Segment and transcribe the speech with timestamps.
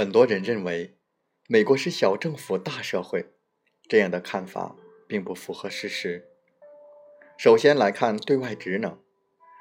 [0.00, 0.96] 很多人认为，
[1.46, 3.26] 美国是小政府大社会，
[3.86, 4.74] 这样的看法
[5.06, 6.26] 并不符合事实。
[7.36, 8.98] 首先来看对外职能，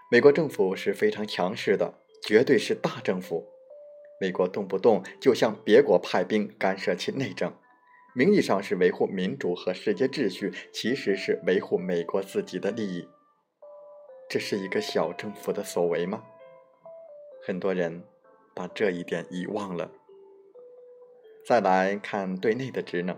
[0.09, 3.49] 美国政府是非常强势的，绝对是大政府。
[4.21, 7.53] 美国动不动就向别国派兵干涉其内政，
[8.15, 13.05] 名义上是维护民主和世界秩序，其实是维护美国自己的利益。
[14.29, 16.23] 这是一个小政府的所为吗？
[17.45, 18.01] 很多人
[18.55, 19.91] 把这一点遗忘了。
[21.45, 23.17] 再来看对内的职能，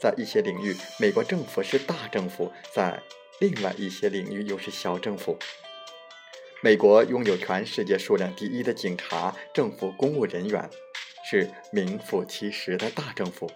[0.00, 3.02] 在一些领域，美国政府是大政府；在
[3.40, 5.36] 另外一些领域，又是小政府。
[6.60, 10.68] 美国拥有全世界数量第一的警察、政府公务人员，
[11.28, 13.50] 是名副其实的大政府。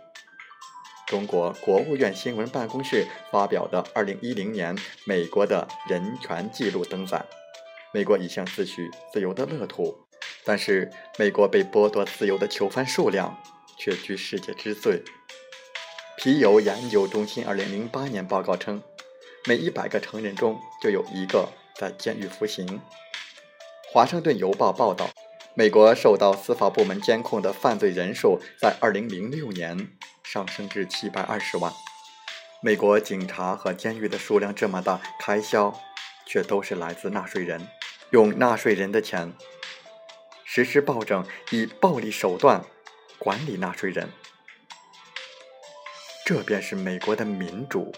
[1.06, 7.24] 中国国务院新闻办公室发表的2010年美国的人权记录登载，
[7.92, 10.06] 美国一向自诩自由的乐土，
[10.44, 13.36] 但是美国被剥夺自由的囚犯数量。
[13.82, 15.02] 却居世界之最。
[16.16, 18.80] 皮尤研究中心2008年报告称，
[19.44, 22.80] 每100个成人中就有一个在监狱服刑。
[23.92, 25.10] 华盛顿邮报报道，
[25.54, 29.88] 美国受到司法部门监控的犯罪人数在2006年
[30.22, 31.72] 上升至720万。
[32.62, 35.76] 美国警察和监狱的数量这么大，开销
[36.24, 37.66] 却都是来自纳税人，
[38.10, 39.32] 用纳税人的钱
[40.44, 42.64] 实施暴政，以暴力手段。
[43.22, 44.08] 管理纳税人，
[46.26, 47.92] 这便是美国的民主。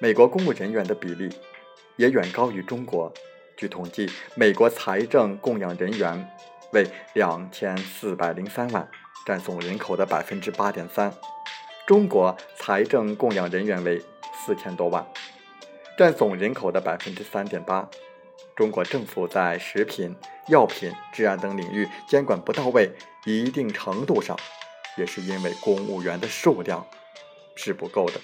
[0.00, 1.32] 美国公务人员的比例
[1.94, 3.12] 也远高于中国。
[3.56, 6.36] 据统计，美国财政供养人员
[6.72, 6.84] 为
[7.14, 8.90] 两千四百零三万，
[9.24, 11.12] 占总人口的百分之八点三；
[11.86, 14.02] 中国财政供养人员为
[14.34, 15.06] 四千多万，
[15.96, 17.88] 占总人口的百分之三点八。
[18.60, 20.14] 中国政府在食品、
[20.48, 22.92] 药品、治安等领域监管不到位，
[23.24, 24.38] 一定程度上
[24.98, 26.86] 也是因为公务员的数量
[27.56, 28.20] 是不够的。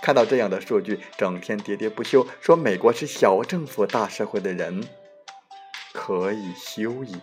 [0.00, 4.82] 看到这样的数据，整天喋喋不休说美国是小政府大社会的人，
[5.92, 7.20] 可以休矣。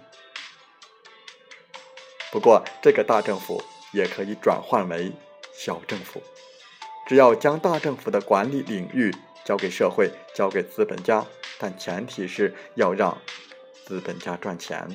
[2.32, 5.12] 不过，这个大政府也可以转换为
[5.52, 6.22] 小政府，
[7.08, 9.12] 只要将大政府的管理领域
[9.44, 11.26] 交给社会，交给资本家。
[11.60, 13.18] 但前提是要让
[13.86, 14.88] 资本家赚钱。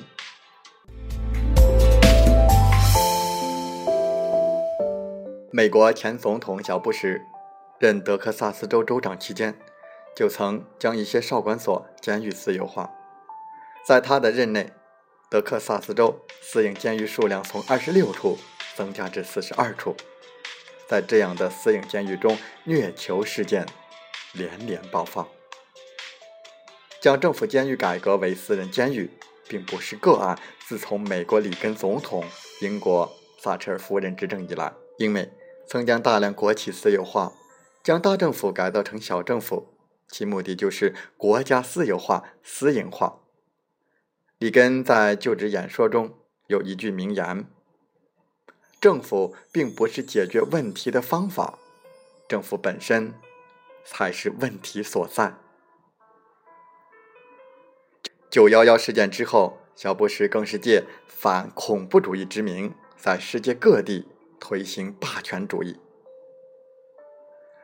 [5.51, 7.21] 美国前总统小布什
[7.79, 9.59] 任德克萨斯州州长期间，
[10.15, 12.89] 就曾将一些少管所、监狱私有化。
[13.85, 14.71] 在他的任内，
[15.29, 18.37] 德克萨斯州私营监狱数量从二十六处
[18.75, 19.95] 增加至四十二处。
[20.87, 23.65] 在这样的私营监狱中，虐囚事件
[24.33, 25.27] 连连爆发。
[27.01, 29.09] 将政府监狱改革为私人监狱，
[29.49, 30.37] 并不是个案。
[30.59, 32.23] 自从美国里根总统、
[32.61, 35.31] 英国撒切尔夫人执政以来，英美
[35.65, 37.33] 曾将大量国企私有化，
[37.83, 39.73] 将大政府改造成小政府，
[40.09, 43.17] 其目的就是国家私有化、私营化。
[44.37, 46.13] 里根在就职演说中
[46.45, 47.45] 有一句名言
[48.79, 51.57] ：“政府并不是解决问题的方法，
[52.29, 53.15] 政府本身
[53.83, 55.33] 才是问题所在。”
[58.31, 64.07] 九幺幺事件之后，小布什更是借反恐怖主义之名，在世界各地
[64.39, 65.77] 推行霸权主义，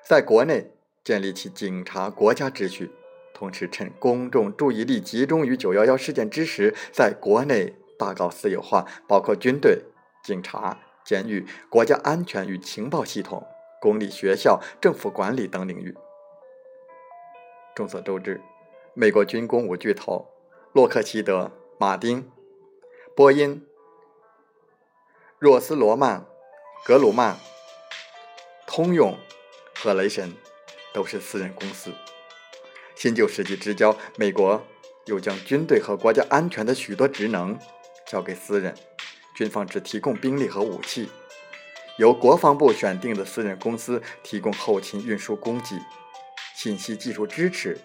[0.04, 0.70] 在国内
[1.06, 2.92] 建立起警察国家秩序，
[3.34, 9.82] 同时趁公众注意力集中于九幺幺事件之时，在国内大搞私有化，包括军队、
[10.22, 13.42] 警察、监狱、国家安全与情报系统、
[13.80, 15.96] 公立学校、政府管理等领域。
[17.74, 18.42] 众所周知，
[18.94, 20.28] 美国军工五巨头。
[20.78, 22.30] 洛克希德、马丁、
[23.16, 23.66] 波音、
[25.40, 26.28] 若斯罗曼、
[26.86, 27.36] 格鲁曼、
[28.68, 29.18] 通用
[29.74, 30.32] 和雷神
[30.94, 31.92] 都是私人公司。
[32.96, 34.64] 新旧世纪之交，美国
[35.06, 37.58] 又将军队和国家安全的许多职能
[38.06, 38.76] 交给私人，
[39.36, 41.10] 军方只提供兵力和武器，
[41.98, 45.82] 由国防部选定的私人公司提供后勤运输供给、
[46.56, 47.80] 信息技术支持、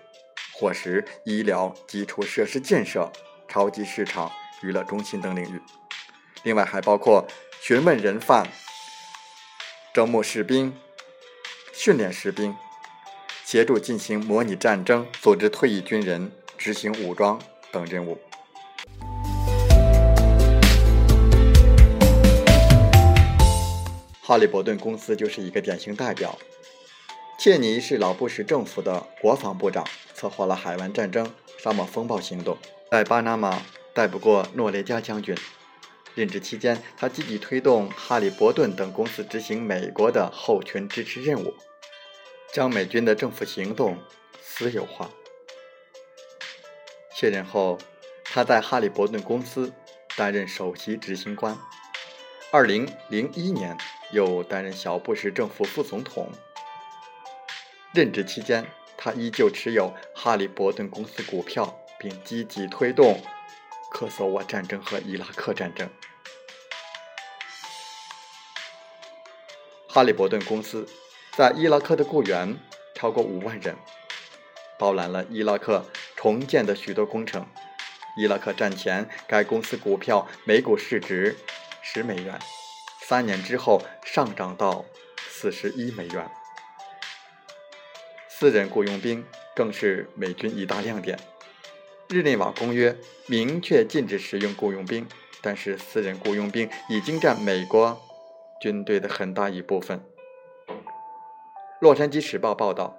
[0.53, 3.11] 伙食、医疗、基础设施建设、
[3.49, 4.31] 超级市场、
[4.63, 5.61] 娱乐中心等领域。
[6.43, 7.27] 另外还包括
[7.61, 8.47] 询问人犯、
[9.95, 10.75] 招募士兵、
[11.73, 12.55] 训练士兵、
[13.45, 17.41] 协助进行模拟战争、组织退役军人执行武装
[17.71, 18.19] 等任务。
[24.21, 26.39] 哈利伯顿公司就是一个典型代表。
[27.39, 29.85] 切尼是老布什政府的国防部长，
[30.23, 31.29] 策划了海湾战争、
[31.59, 32.57] 沙漠风暴行动，
[32.93, 33.61] 在巴拿马
[33.93, 35.37] 带不过诺雷加将军。
[36.15, 41.53] 任职期间，他积极推动哈利伯顿等公司执行美国的后勤支持任务，
[42.53, 43.99] 将美军的政府行动
[44.41, 45.11] 私有化。
[47.13, 47.77] 卸任后，
[48.23, 49.73] 他在哈利伯顿公司
[50.17, 51.59] 担任首席执行官。
[52.53, 53.77] 二零零一年，
[54.13, 56.31] 又担任小布什政府副总统。
[57.93, 58.65] 任职期间，
[59.05, 63.21] 他依旧持有哈利伯顿公司股票，并积极推动。
[63.91, 65.91] 科索沃战争和伊拉克战争，
[69.89, 70.89] 哈利伯顿公司
[71.33, 72.57] 在伊拉克的雇员
[72.95, 73.77] 超过五万人，
[74.79, 75.85] 包揽了伊拉克
[76.15, 77.45] 重建的许多工程。
[78.17, 81.37] 伊拉克战前，该公司股票每股市值
[81.83, 82.39] 十美元，
[83.01, 84.85] 三年之后上涨到
[85.29, 86.31] 四十一美元。
[88.43, 89.25] 私人雇佣兵
[89.55, 91.17] 更是美军一大亮点。
[92.09, 92.99] 日内瓦公约
[93.29, 95.07] 明确禁止使用雇佣兵，
[95.41, 97.97] 但是私人雇佣兵已经占美国
[98.61, 100.03] 军队的很大一部分。
[101.79, 102.99] 洛杉矶时报报道，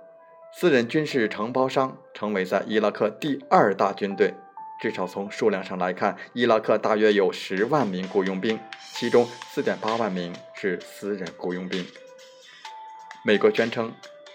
[0.54, 4.34] 私人军事承包商成为在伊拉克第二大军队，
[4.80, 8.58] 至少从数量上来看，伊拉克大约有十万名雇佣兵，
[8.94, 11.86] 其中四点八万名是私人雇佣兵。
[13.26, 13.94] 美国宣称。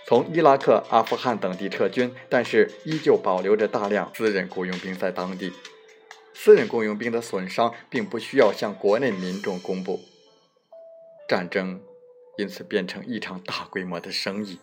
[0.09, 5.53] 从伊拉克、阿富汗等地撤军，但是依旧保留着大量私人雇佣兵在当地。
[6.33, 10.01] 私人雇佣兵的损伤并不需要向国内民众公布，
[11.29, 11.79] 战争
[12.39, 14.59] 因此变成一场大规模的生意。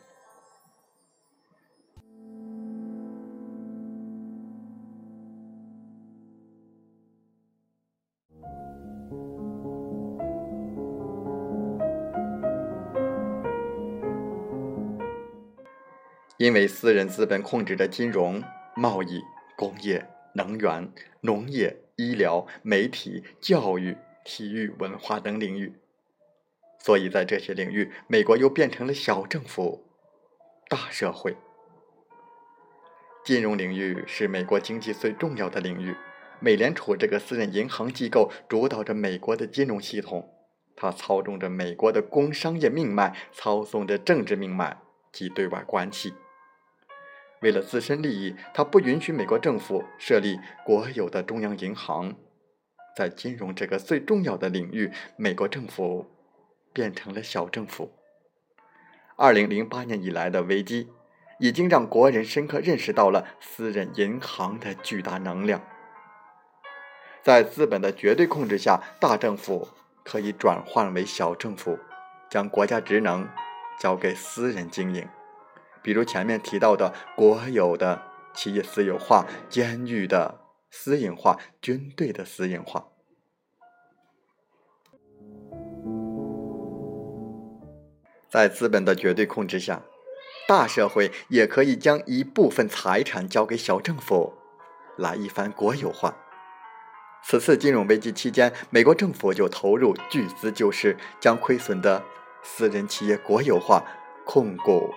[16.45, 18.43] 因为私人资本控制着金融、
[18.75, 19.19] 贸易、
[19.57, 25.73] 工业、能源、农业、医疗、媒体、教育、体育、文化等领域，
[26.77, 29.87] 所以在这些领域，美国又变成了小政府、
[30.69, 31.35] 大社会。
[33.23, 35.95] 金融领域是美国经济最重要的领域，
[36.39, 40.29] 美联储这个私人银行机构主导着美国的金融系统，
[40.75, 44.77] 它操纵着美国的工商业命脉，操纵着政治命脉
[45.11, 46.13] 及对外关系。
[47.45, 52.15] 为了自身利益，他不允许美国政府设立国有的中央银行。
[52.97, 56.07] 在金融这个最重要的领域，美国政府
[56.73, 57.91] 变成了小政府。
[59.15, 60.89] 二零零八年以来的危机，
[61.39, 65.61] 已经让国人深刻认识到了私人银行的巨大能量。
[67.21, 69.67] 在资本的绝对控制下，大政府
[70.03, 71.77] 可以转换为小政府，
[72.27, 73.29] 将国家职能
[73.79, 75.07] 交给私人经营。
[75.85, 78.01] 比如前面提到的国有的
[78.33, 82.87] 企业私有化、监狱的私营化、军队的私营化，
[88.27, 89.83] 在资本的绝对控制下，
[90.47, 94.33] 大社会也可以将一部分财产交给小政府，
[94.97, 96.17] 来一番国有化。
[97.23, 102.03] 此次金融危机期间，美国政府就投入巨资救市，将亏损的
[102.41, 103.85] 私人企业国有化、
[104.25, 104.91] 控股。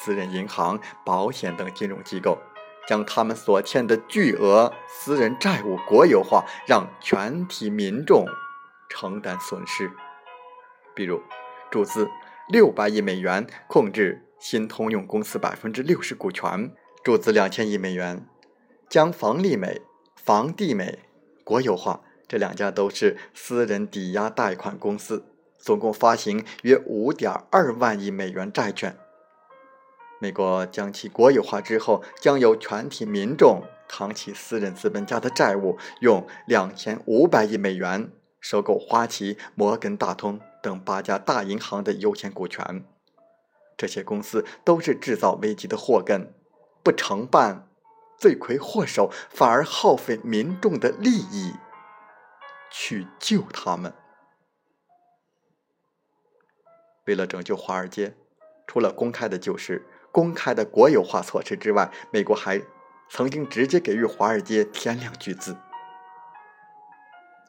[0.00, 2.38] 私人银行、保险等金融机构
[2.86, 8.26] 将他们所欠的巨额私人债务国有化，让全体民众
[8.88, 9.90] 承担损失。
[10.94, 11.22] 比如，
[11.70, 12.08] 注资
[12.48, 16.70] 六百亿美元控制新通用公司百分之六十股权，
[17.02, 18.26] 注资两千亿美元
[18.88, 19.80] 将房利美、
[20.16, 20.98] 房地美
[21.42, 25.24] 国有化，这两家都是私人抵押贷款公司，
[25.58, 28.96] 总共发行约五点二万亿美元债券。
[30.20, 42.84] 美国将其国有化之后，将由全体民众扛起私人资本家的债务，用两千五百亿美元收购花旗、摩根大通等八家大银行的优先股权。
[43.76, 46.32] 这些公司都是制造危机的祸根，
[46.82, 47.68] 不承办
[48.16, 51.54] 罪魁祸首，反而耗费民众的利益，
[52.70, 53.92] 去救他们。
[57.06, 58.14] 为了拯救华尔街，
[58.66, 62.62] 除了公开的救市、公开的国有化措施之外，美国还
[63.10, 65.56] 曾经直接给予华尔街天量巨资。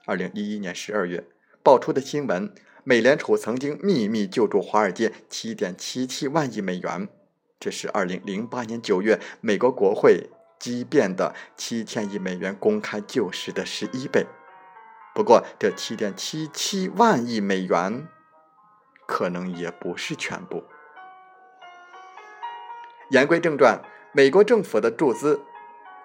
[0.07, 1.27] 二零一一年十二月
[1.61, 2.51] 爆出的新闻，
[2.83, 7.07] 美联储曾经秘密救助华尔街七点七七万亿美元，
[7.59, 14.25] 这是二零零八年九月美国国会激变的七千亿美元公开救市的十一倍。
[15.13, 18.07] 不过，这七点七七万亿美元
[19.05, 20.63] 可能也不是全部。
[23.09, 23.81] 言归正传，
[24.13, 25.41] 美国政府的注资。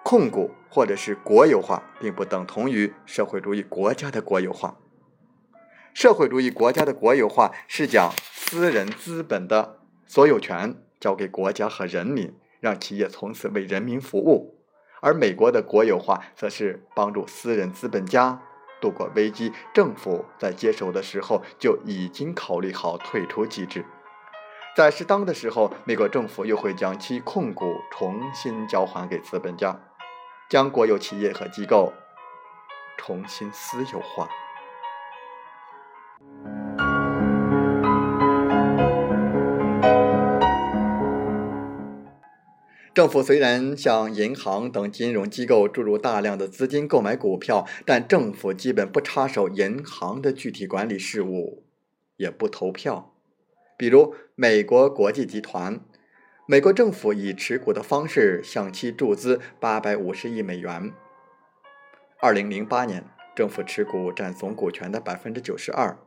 [0.03, 4.79] 控股或者是国有化，并不等同于社会主义国家的国有化。
[5.93, 9.77] 社会主义国家的国有化是将私人资本的
[10.07, 14.55] 所有权交给国家和人民，让企业从此为人民服务；
[15.01, 18.41] 而美国的国有化则是帮助私人资本家
[18.81, 19.53] 度过危机。
[19.71, 23.85] 政府在接手的时候就已经考虑好退出机制，
[24.73, 29.79] 在适当的时候，美国政府又会将其控股重新交还给资本家。
[30.49, 31.93] 将国有企业和机构
[32.97, 34.27] 重新私有化。
[42.93, 51.63] 政府虽然向银行等金融机构注入大量的资金购买股票，但政府基本不插手银行的具体管理事务，
[52.17, 53.10] 也不投票。
[53.81, 55.79] 比如美国国际集团。
[56.45, 60.91] 美国政府以持股的方式向其注资八百五十亿美元。
[62.19, 63.03] 二零零八年，
[63.35, 65.97] 政府持股占总股权的百分之九十二。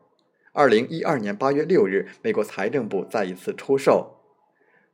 [0.53, 4.21] 二零一二年八月六日，美国财政部再一次出售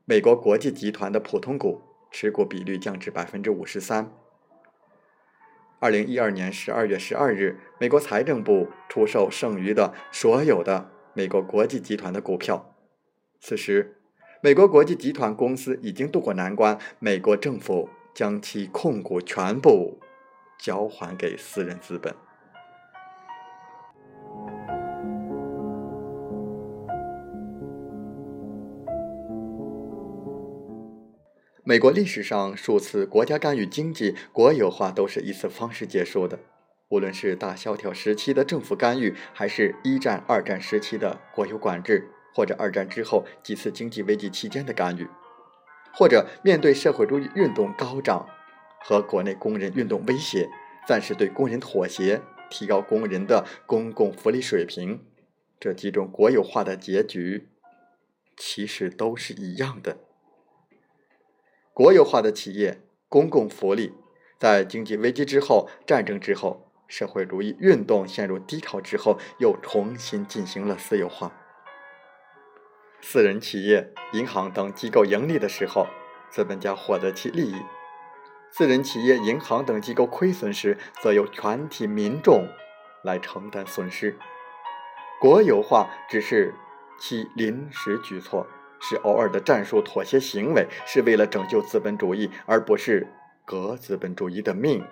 [0.06, 4.10] 美国国际集团的普通股，持股比率降至百分之五十三。
[5.80, 12.74] 二零一二年十二月十二日，美国财政部出售剩余的所有的美国国际集团的股票，
[13.40, 13.98] 此时。
[14.40, 20.00] 美国国际集团公司已经渡过难关，美国政府将其控股全部
[20.58, 22.14] 交还给私人资本。
[31.62, 36.38] 美国历史上数次国家干预经济、国有化都是以此方式结束的，
[36.90, 42.11] 无论是大萧条时期的政府干预，还是一战、二战时期的国有管制。
[42.32, 45.09] 或者二战之后几次经济危机期间的干预，
[45.92, 48.28] 或者面对社会主义运动高涨
[48.85, 50.49] 和国内工人运动威胁，
[50.87, 55.04] 暂时对工人妥协，提高工人的公共福利水平，
[55.59, 57.49] 这几种国有化的结局
[58.37, 59.99] 其实都是一样的。
[61.75, 63.92] 国有化的企业、公共福利，
[64.38, 71.32] 在经济危机之后、战争之后、社会主义运动陷入低潮之后，又重新进行了私有化。
[73.00, 75.87] 私人企业、银行等机构盈利的时候，
[76.28, 77.56] 资本家获得其利益；
[78.50, 82.49] 私人企业、银行等机构亏损时，则由全体民众
[83.04, 84.18] 来承担损失。
[85.20, 86.52] 国有化只是
[86.99, 88.47] 其临时举措，
[88.80, 93.06] 是偶尔的战术妥协行为，是为了拯救资本主义，而不是
[93.47, 94.85] 革资本主义的命。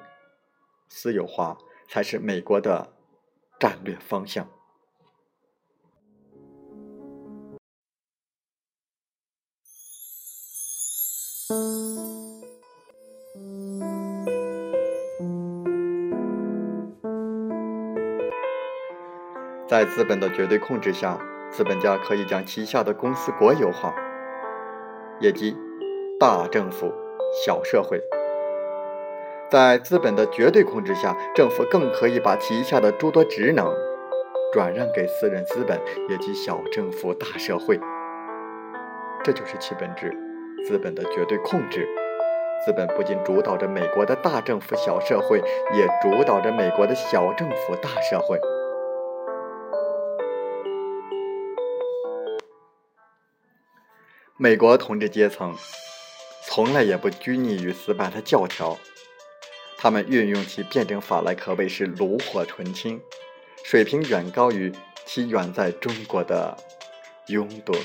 [0.88, 2.92] 私有化才是美国的
[3.59, 4.47] 战略方向。
[19.66, 21.18] 在资本的绝对控制下，
[21.50, 23.95] 资本家可以将旗下的公司国有化，
[25.21, 25.54] 也即
[26.18, 26.92] 大政府、
[27.45, 28.02] 小社会。
[29.50, 33.75] 在资本的绝对控制下，政府更可以把旗下的诸多职能
[34.52, 37.81] 转让给私人资本，也即小政府、大社会。
[39.25, 40.14] 这就是其本质：
[40.67, 41.88] 资本的绝对控制。
[42.67, 45.38] 资本不仅主导着美国的大政府、小社会，
[45.73, 48.38] 也主导着美国的小政府、大社会。
[54.37, 55.55] 美国统治阶层
[56.43, 58.76] 从来也不拘泥于死板的教条，
[59.78, 63.00] 他们运用其辩证法来可谓是炉火纯青，
[63.64, 64.73] 水平远高于
[65.06, 66.56] 其远在中国的
[67.28, 67.78] 拥趸。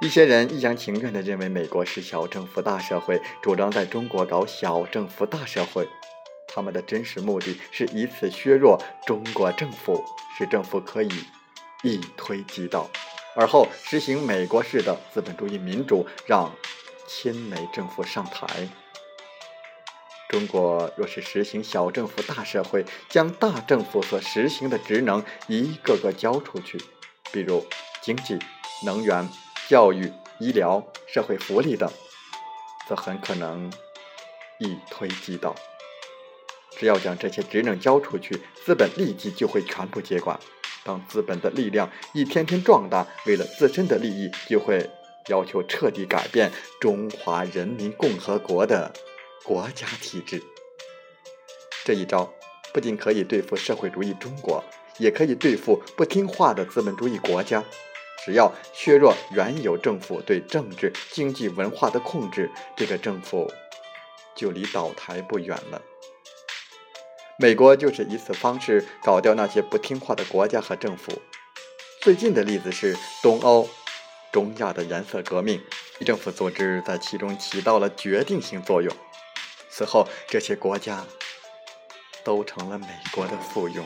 [0.00, 5.88] 一些人一厢情愿地认为美国是小政府大社会，主张在中国搞小政府大社会，
[6.46, 10.02] 他们的真实目的是以此削弱中国政府，
[10.38, 11.10] 使政府可以。
[11.84, 12.90] 一推即倒，
[13.36, 16.52] 而后实行美国式的资本主义民主，让
[17.08, 18.68] 亲美政府上台。
[20.28, 26.78] 中国若是实行小政府大社会，将大政府所实行的职能一个个交出去，
[27.32, 27.66] 比如
[28.02, 28.38] 经济、
[28.84, 29.26] 能源、
[29.68, 31.90] 教育、医疗、社会福利等，
[32.86, 33.72] 则很可能
[34.58, 35.54] 一推即倒。
[36.78, 40.38] 只要将这些职能交出去，资本立即就会全部接管。
[40.84, 44.88] 当资本的力量一天天壮大，为了自身的利益，就会
[45.28, 48.92] 要求彻底改变中华人民共和国的
[49.44, 50.42] 国家体制。
[51.84, 52.32] 这一招
[52.72, 54.62] 不仅可以对付社会主义中国，
[54.98, 57.64] 也可以对付不听话的资本主义国家。
[58.24, 63.50] 只要削弱原有政府对政治、经济、文化的控制，这个政府
[64.34, 65.80] 就离倒台不远了。
[67.38, 71.12] 美国就是以此方式搞掉那些不听话的国家和政府。
[72.02, 73.66] 最近的例子是东欧、
[74.30, 75.60] 中亚的颜色革命，
[76.04, 78.94] 政府组织在其中起到了决定性作用。
[79.70, 81.04] 此后，这些国家
[82.24, 83.82] 都成了美国的附庸。